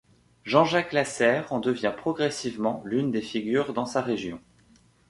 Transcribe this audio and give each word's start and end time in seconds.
Jean 0.45 0.65
Jacques 0.65 0.93
Lasserre 0.93 1.53
en 1.53 1.59
devient 1.59 1.93
progressivement 1.95 2.81
l’une 2.85 3.11
des 3.11 3.21
figures 3.21 3.71
dans 3.71 3.85
sa 3.85 4.01
région. 4.01 4.41